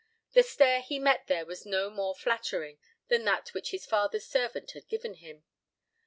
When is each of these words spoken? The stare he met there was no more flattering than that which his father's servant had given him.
The 0.33 0.41
stare 0.41 0.81
he 0.81 0.97
met 0.97 1.27
there 1.27 1.45
was 1.45 1.63
no 1.63 1.91
more 1.91 2.15
flattering 2.15 2.79
than 3.09 3.23
that 3.25 3.53
which 3.53 3.69
his 3.69 3.85
father's 3.85 4.25
servant 4.25 4.71
had 4.71 4.87
given 4.87 5.13
him. 5.13 5.43